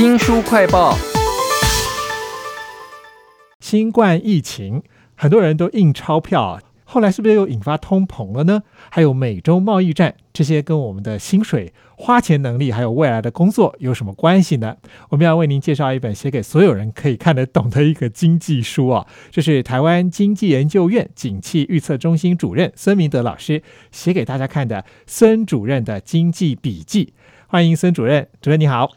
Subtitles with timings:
[0.00, 0.96] 新书快报：
[3.60, 4.82] 新冠疫情，
[5.14, 8.62] 很多人都印钞票，后来是不是又引发通膨了呢？
[8.88, 14.76] 还有美洲贸易战，这些跟我们的薪水、花钱能力，还有未来的工作有什么关系呢？
[15.10, 23.62] 我们要为您介绍一本写给所有人可以看得懂的一个经济书啊，这是台湾经济研究院景气预测中心主任孙明德老师
[23.92, 27.12] 写给大家看的孙主任的经济笔记。
[27.46, 28.92] 欢迎孙主任，主任你好。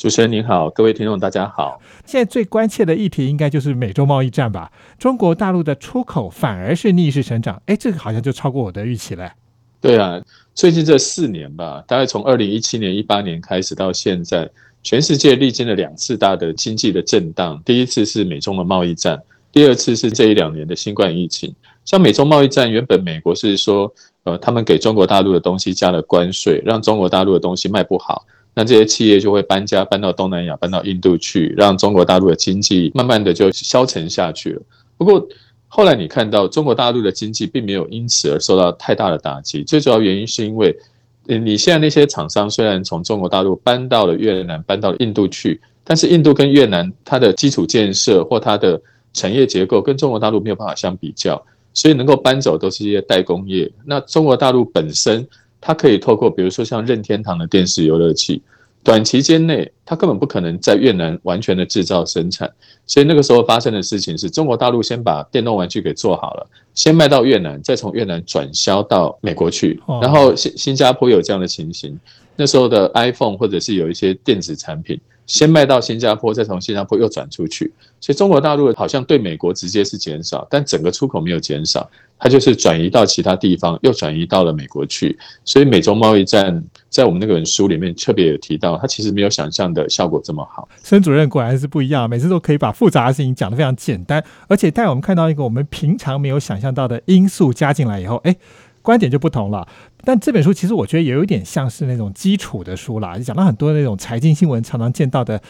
[0.00, 1.78] 主持人您好，各位听众大家好。
[2.06, 4.72] 现在最关切的议题应该就是美洲贸易战吧？
[4.98, 9.30] 中国大陆的出口反而是逆势成长，哎，这个好像就超过我的预期了。
[9.78, 10.18] 对啊，
[10.54, 14.48] 最近这四年吧，大概从二零一七年、一八年开始到现在，
[14.82, 17.60] 全世界历经了两次大的经济的震荡。
[17.62, 19.20] 第一次是美中的贸易战，
[19.52, 21.54] 第二次是这一两年的新冠疫情。
[21.84, 23.92] 像美中贸易战，原本美国是说，
[24.24, 28.24] 呃，他们给中国大陆的东西加了关税，让中国大陆的东西卖不好。
[28.60, 34.60] 那这些企业就会搬家，搬到东南亚，搬到印度去，让中国大陆的经济慢慢的就消沉下去了。
[34.98, 35.26] 不过
[35.66, 40.76] 后来你看到中国大陆的经济并没有因此而受到太大的打击，最主要原因是因为，
[41.24, 48.78] 你现在那些厂商虽然从中国大陆搬到了越南，搬到了印度去，但是印度跟越南它的基础建设或它的
[49.14, 53.72] 产业结构跟中国大陆没有办法相比较，所以能够搬走都是一些代工业。
[53.86, 55.26] 那中国大陆本身。
[55.60, 58.42] 它可以透过，比如说像任天堂的电视游乐器，
[58.82, 62.50] 短期间内它根本不可能在越南完全的制造生产，
[62.86, 71.98] 所以那个时候发生的事情是中国大陆先把电动玩具给做好了，先卖到越南，再从越南转销到美国去，然后新新加坡有这样的情形，
[72.36, 74.98] 那时候的 iPhone 或者是有一些电子产品。
[75.30, 85.16] 先卖到新加坡，再从新加坡又转出去，所以中国大陆好像对美国直接是减少，但整个出口没有减少，它就是转移到其他地方，又转移到了美国去。
[85.44, 90.68] 所以美中贸易战在我们那本书里面特别有提到，它其实没有想象的效果这么好。
[90.82, 98.34] 孙主任果然是不一样，每次都可以把复杂的事情讲得非常简单，而且带我们看到一个我们平常没有想象到的因素加进来以后，哎。
[98.82, 99.68] 观点就不同了，
[100.04, 105.40] 但这本书其实我觉得也有点像是那种基础的书啦，讲到很多那种财经新闻常常见到的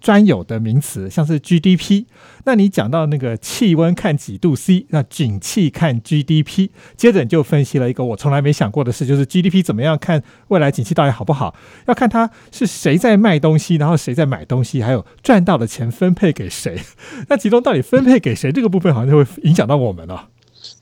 [0.00, 2.04] 专有的名词，像是 GDP。
[2.44, 11.54] 那你讲到那个气温看几度 C，那景气看 GDP，接着你就分析了一个我从来没想过的事，就是 GDP 怎么样看未来景气到底好不好，
[11.86, 16.78] 要看它是谁在卖东西，然后谁在买东西，还有赚到的钱分配给谁。
[17.28, 20.28] 那其中到底分配给谁这个部分，好像就会影响到我们了。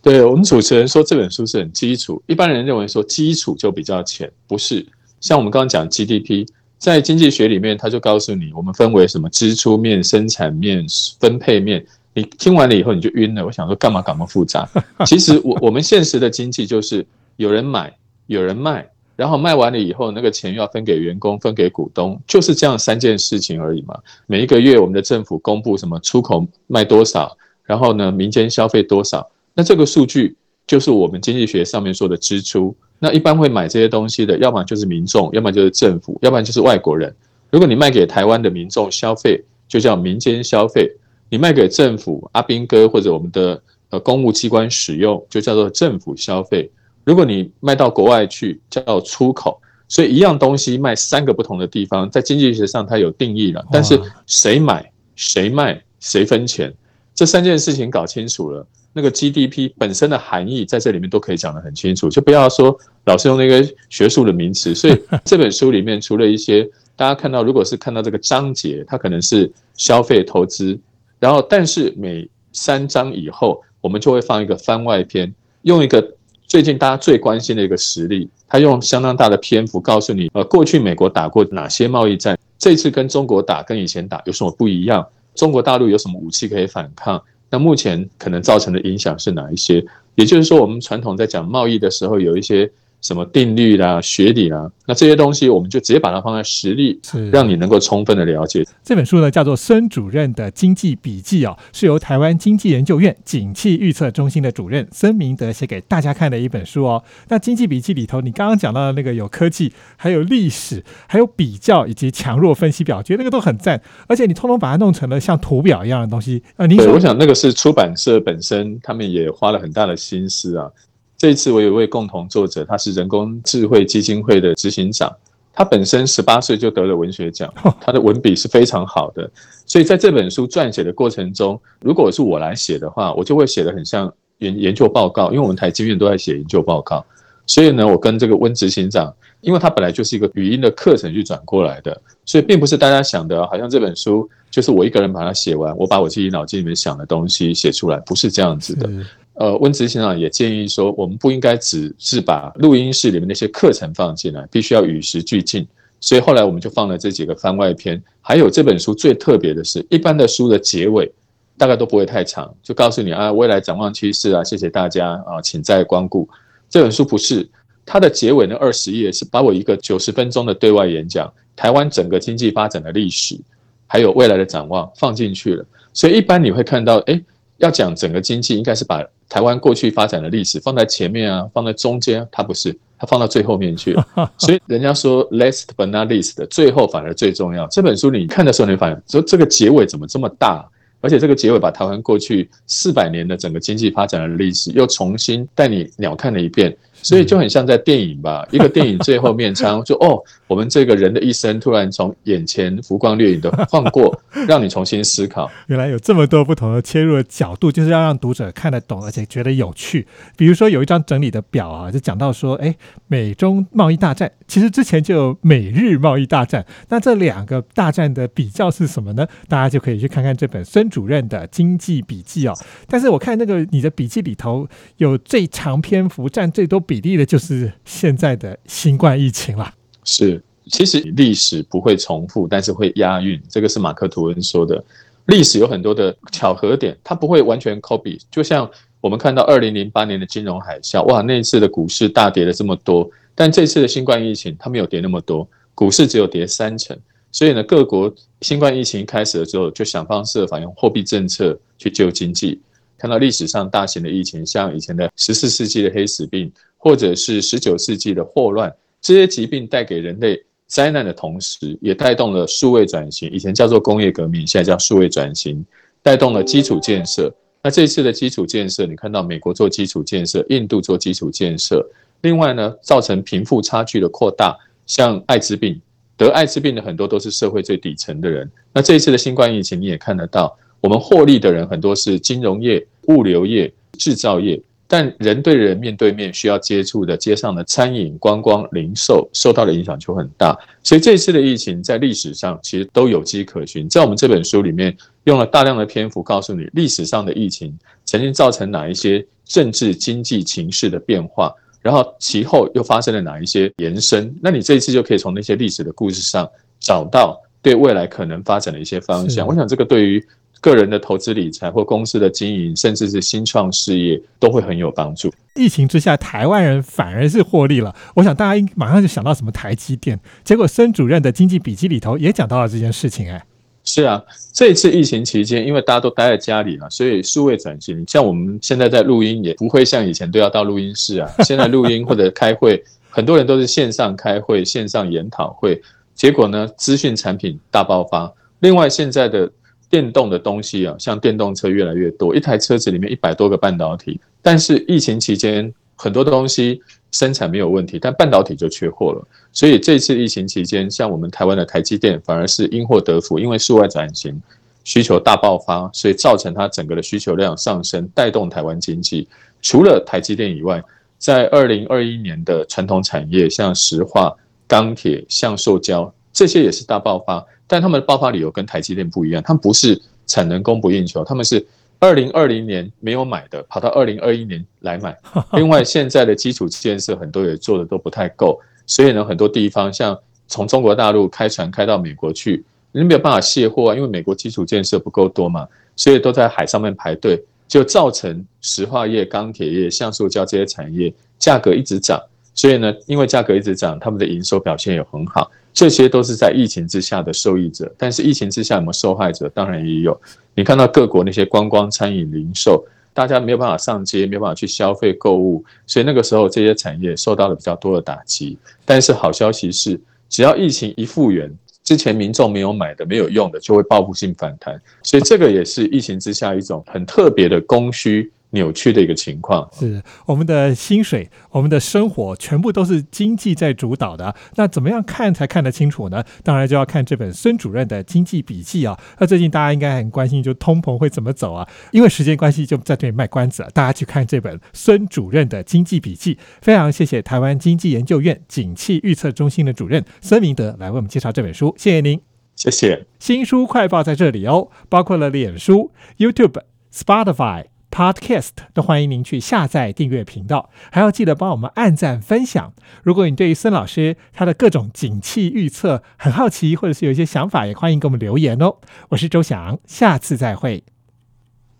[0.06, 4.87] 对我们主持人说这本书是很基础，一般人认为说基础就比较浅，不是。
[5.21, 6.47] 像我们刚刚讲 GDP，
[6.78, 10.87] 在经济学里面，他就告诉你，我们分为什么支出面、生产面、
[11.19, 11.84] 分配面。
[12.15, 13.45] 你听完了以后你就晕了。
[13.45, 14.69] 我想说干嘛搞那么复杂？
[15.06, 17.93] 其实我我们现实的经济就是有人买，
[18.28, 23.99] 有人卖，然后卖完了以后，那个钱又要分给员工、分给股东，就是这样三件事情而已嘛。
[24.28, 29.28] 每一个月我们的政府公布什么出口卖多少，然后呢民间消费多少。
[29.56, 30.37] 那这个数据
[30.67, 32.77] 就是我们经济学上面说的支出。
[32.99, 37.12] 那一般会买这些东西的，要么就是民众，要么就是政府，要不然就是外国人。
[37.50, 40.87] 如果你卖给台湾的民众消费，就叫民间消费；
[41.28, 46.71] 你卖给政府，阿兵哥或者我们的呃公务机关使用，就叫做政府消费。
[47.05, 49.61] 如果你卖到国外去，叫出口。
[49.89, 53.65] 所以一样东西卖三个不同的地方，在经济学上它有定义了。
[53.71, 56.75] 但是谁买、谁卖、谁分钱，
[57.15, 58.66] 这三件事情搞清楚了。
[58.97, 62.75] 那个 GDP 本身的含义在这里面都可以讲得很清楚，就不要说
[63.05, 64.75] 老是用那个学术的名词。
[64.75, 70.79] 所以这本书里面除了一些大家看到，如果是看到这个章节，它可能是消费投资，
[71.19, 75.31] 然后但是每三章以后，我们就会放一个番外篇，
[75.61, 76.15] 用一个
[76.47, 87.23] 最近大家最关心的一个实例，他用相当大的篇幅告诉你，呃，过去美国打过哪些贸易战，这次跟中国打跟以前打有什么不一样，中国大陆有什么武器可以反抗。
[87.56, 89.83] 那目前可能造成的影响是哪一些？
[90.15, 92.71] 也就是说，我们传统在讲贸易的时候，有一些。
[93.06, 97.00] 什么定律啦、学理啦，那这些东西我们就直接把它放在实例，
[97.31, 98.67] 让你能够充分的了解。
[98.83, 107.04] 这本书呢叫做孙主任的经济笔记哦，是由台湾经济研究院景气预测中心的主任孙明德写给大家看的一本书哦。
[107.28, 113.80] 那经济笔记里头，你刚刚讲到的那个有科技，还有历史，还有比较以及强弱分析表，觉得那个都很赞。
[114.09, 116.66] 而且你通通把它弄成了像图表一样的东西啊。
[116.66, 120.69] 对，我想那个是出版社本身他们也花了很大的心思啊。
[121.18, 125.10] 这一次我有一位共同作者，他是人工智慧基金会的执行长，
[125.53, 129.30] 他本身十八岁就得了文学奖，他的文笔是非常好的，
[129.65, 137.03] 所以在这本书撰写的过程中，如果是我来写的话，我就会写的很像研研究报告，因为我们台经院都在写研究报告，
[137.47, 139.10] 所以呢，我跟这个温执行长，
[139.41, 148.91] 因为他本来就是一个语音的课程去转过来的，所以并不是大家想的，好像这本书就是我一个人把它写完，我把我自己脑筋里面想的东西写出来，不是这样子的。
[149.38, 155.66] 呃，温执行长也建议说，我们不应该只是把录音室里面那些课程放进来，必须要与时俱进。
[156.00, 161.10] 所以后来我们就放了这几个番外篇，还有这本书最特别的是，一般的书的结尾
[161.59, 166.28] 大概都不会太长，就告诉你啊，未来展望趋势啊，谢谢大家啊，请再光顾。
[166.68, 167.48] 这本书不是，
[167.84, 173.39] 它的结尾那二十页是把我一个九十分钟的对外演讲，台湾整个经济发展的历史，
[173.86, 175.65] 还有未来的展望放进去了。
[175.92, 177.21] 所以一般你会看到，哎，
[177.59, 182.77] 要讲整个经济，应该是把台湾过去发展的历史放在前面啊，放在中间，它不是。
[182.99, 184.07] 它放到最后面去了，
[184.39, 187.67] 所以人家说 last but not least 的最后反而最重要。
[187.67, 190.67] 这本书你看的时候，你发现说这个结尾怎么这么大？
[191.03, 196.75] 而且这个结尾把台湾过去四百年的整个经济发展的历史又重新带你鸟看了一遍。
[197.06, 205.48] 所以就很像在电影吧， 一个电影最后面仓就哦，我们这个人的一生突然从眼前浮光掠影的晃过，让你重新思考。
[205.68, 210.04] 原来有这么多不同的切入的角度，就是要让读者看得懂，而且觉得有趣。
[210.36, 212.74] 比如说有一张整理的表啊，就讲到说，哎，
[213.06, 219.24] 美中贸易大战，其实之前就有美日贸易大战，那这两个大战的比较是什么呢？
[219.48, 222.54] 大家就可以去看看这本孙主任的经济笔记哦。
[222.88, 224.66] 但是我看那个你的笔记里头
[224.97, 226.96] 有最长篇幅占最多笔。
[227.01, 229.71] 比例的就是现在的新冠疫情了。
[230.03, 233.39] 是，其实历史不会重复，但是会押韵。
[233.51, 234.83] 这个是马克吐温说的。
[235.27, 238.19] 历史有很多的巧合点，它不会完全 copy。
[238.31, 238.71] 就像
[239.03, 246.97] 我们看到二零零八年的金融海啸，哇，那一次的股市大跌了这么多，但这次的新冠疫情它没有跌那么多，股市只有跌三成。
[247.31, 252.59] 所以呢，各国新冠疫情开始了之后，就想方设法用货币政策去救经济。
[252.97, 256.50] 看到历史上大型的疫情，像以前的十四世纪的黑死病。
[256.87, 263.28] 或者是十九世纪的霍乱，这些疾病带给人类灾难的同时，也带动了数位转型。
[263.33, 265.66] 以前叫做工业革命，现在叫数位转型，
[266.00, 267.35] 带动了基础建设。
[267.61, 271.85] 那这一次的基础建设，你看到美国做基础建设，印度做基础建设。
[272.21, 274.56] 另外呢，造成贫富差距的扩大，
[274.87, 275.80] 像艾滋病，
[276.16, 278.49] 得艾滋病的很多都是社会最底层的人。
[278.73, 284.62] 那这一次的新冠疫情，你也看得到，我们获利的人很多是金融业、物流业、制造业。
[284.88, 293.88] 但人对人面对面需要接触的街上的餐饮、观光、零售受到的影响就很大，所以这次的疫情在历史上其实都有迹可循。
[293.88, 304.32] 在我们这本书里面用了大量的篇幅告诉你历史上的疫情曾经造成哪一些政治经济情势的变化，然后其后又发生了哪一些延伸。
[304.40, 309.47] 那你这一次就可以从那些历史的故事上找到对未来可能发展的一些方向。
[309.47, 310.25] 我想这个对于。
[310.66, 315.33] 个人的投资理财或公司的经营，甚至是新创事业，都会很有帮助。
[315.54, 317.95] 疫情之下，台湾人反而是获利了。
[318.16, 323.30] 我想大家应马上就想到什么台积电，结果孙主任的经济笔记里头也讲到了这件事情。
[323.30, 323.40] 哎，
[323.85, 324.21] 是啊，
[324.52, 331.30] 这次疫情期间，因为大家都待在家里了，所以数位转型，像我们现在在录音，也不会像以前都要到录音室啊。
[331.47, 335.80] 现在录音或者开会，很多人都是线上开会、线上研讨会，
[336.12, 338.30] 结果呢，资讯产品大爆发。
[338.61, 339.49] 另外，现在的
[339.88, 344.21] 电动的东西啊，像电动车越来越多，一台车子里面一百多个半导体。
[344.42, 346.80] 但是疫情期间很多东西
[347.12, 349.26] 生产没有问题，但半导体就缺货了。
[349.52, 354.40] 所以这次疫情期间，像我们台湾的台积电反而是因祸得福，因为数外转型
[354.85, 359.26] 需求大爆发，所以造成它整个的需求量上升，带动台湾经济。
[359.62, 360.82] 除了台积电以外，
[361.18, 364.32] 在二零二一年的传统产业，像石化、
[364.68, 367.43] 钢铁、像塑胶，这些也是大爆发。
[367.66, 371.66] 但他们的爆发理由跟台积电不一样，他们不是产能供不应求，他们是
[371.99, 375.16] 二零二零年没有买的，跑到二零二一年来买。
[375.59, 380.16] 另外，现在的基础建设很多也做的都不太够，所以呢，很多地方像
[380.47, 385.66] 从中国大陆开船开到美国去，你没有办法卸货啊，因为美国基础建设不够多嘛，
[385.97, 392.23] 所以都在海上面排队，就造成石化业、钢铁业、橡塑胶这些产业价格一直涨。
[392.56, 395.48] 所以呢，因为价格一直涨，他们的营收表现也很好。
[395.72, 399.46] 这些都是在疫情之下的受益者，但是疫情之下有没有受害者？
[399.50, 400.18] 当然也有。
[400.54, 402.82] 你看到各国那些观光、餐饮、零售，
[403.12, 408.56] 大家没有办法上街，没有办法去消费购物，所以那个时候这些产业受到了比较多的打击。
[408.86, 414.80] 但是好消息是，只要疫情一复原，之前民众没有买的、没有用的，就会报复性反弹。
[415.02, 418.32] 所以这个也是疫情之下一种很特别的供需。
[418.56, 419.68] 扭曲的一个情况。
[419.72, 424.34] 是我们的薪水、我们的生活，全部都是经济在主导的。
[424.56, 426.25] 那怎么样看才看得清楚呢？
[426.42, 428.98] 当然就要看这本孙主任的经济笔记啊。
[429.18, 431.68] 那最近大家应该很关心，就通膨会怎么走啊？
[431.92, 433.70] 因为时间关系，就在这里卖关子了。
[433.70, 436.38] 大家去看这本孙主任的经济笔记。
[436.62, 441.75] 非常谢谢台湾经济研究院景气预测中心的主任孙明德来为我们介绍这本书。
[441.76, 442.20] 谢谢您，
[442.54, 443.06] 谢谢。
[443.18, 446.60] 新书快报在这里哦，包括了脸书、YouTube、
[446.92, 447.75] Spotify。
[447.96, 452.74] Podcast 都欢迎您去下载订阅频道，还要记得帮我们按赞分享。
[453.02, 458.76] 如果你对于孙老师他的各种景气预测很好奇，或者是有一些想法，也欢迎给我们留言哦。
[459.08, 460.84] 我是周翔，下次再会。